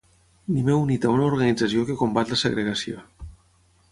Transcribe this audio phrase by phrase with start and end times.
[0.53, 3.07] Ni m'he unit a una organització que combat la segregació.